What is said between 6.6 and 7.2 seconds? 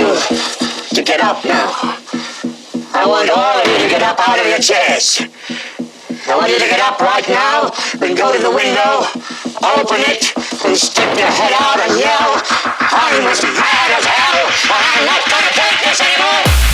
get up